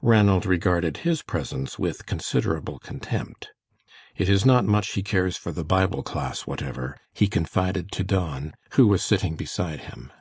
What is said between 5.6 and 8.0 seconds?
Bible class, whatever," he confided